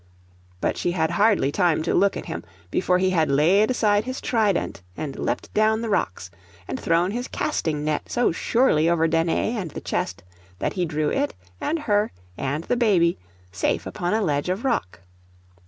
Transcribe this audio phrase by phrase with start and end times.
[0.61, 4.19] But she had hardly time to look at him, before he had laid aside his
[4.19, 6.31] trident and leapt down the rocks,
[6.67, 10.23] and thrown his casting net so surely over Danae and the chest,
[10.57, 13.19] that he drew it, and her, and the baby,
[13.51, 15.01] safe upon a ledge of rock.